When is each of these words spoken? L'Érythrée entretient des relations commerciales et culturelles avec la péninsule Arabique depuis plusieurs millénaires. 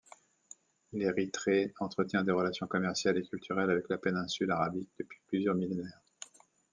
L'Érythrée 0.93 1.75
entretient 1.79 2.23
des 2.23 2.31
relations 2.31 2.65
commerciales 2.65 3.19
et 3.19 3.27
culturelles 3.27 3.69
avec 3.69 3.85
la 3.87 3.99
péninsule 3.99 4.49
Arabique 4.49 4.89
depuis 4.97 5.19
plusieurs 5.27 5.53
millénaires. 5.53 6.01